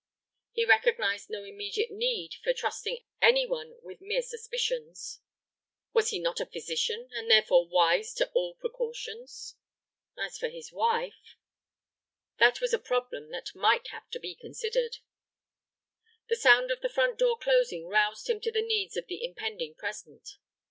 He 0.53 0.65
recognized 0.65 1.29
no 1.29 1.43
immediate 1.43 1.91
need 1.91 2.33
for 2.43 2.53
trusting 2.55 3.05
any 3.21 3.45
one 3.45 3.77
with 3.83 4.01
mere 4.01 4.23
suspicions. 4.23 5.19
Was 5.93 6.09
he 6.09 6.17
not 6.17 6.39
a 6.39 6.47
physician, 6.47 7.07
and 7.13 7.29
therefore 7.29 7.67
wise 7.67 8.07
as 8.07 8.13
to 8.15 8.31
all 8.31 8.55
precautions? 8.55 9.57
As 10.17 10.39
for 10.39 10.49
his 10.49 10.71
wife? 10.71 11.35
That 12.39 12.59
was 12.61 12.73
a 12.73 12.79
problem 12.79 13.29
that 13.29 13.53
might 13.53 13.89
have 13.89 14.09
to 14.09 14.19
be 14.19 14.33
considered. 14.33 14.97
The 16.29 16.35
sound 16.35 16.71
of 16.71 16.81
the 16.81 16.89
front 16.89 17.19
door 17.19 17.37
closing 17.37 17.85
roused 17.85 18.27
him 18.27 18.41
to 18.41 18.51
the 18.51 18.63
needs 18.65 18.97
of 18.97 19.05
the 19.05 19.23
impending 19.23 19.75
present. 19.75 20.39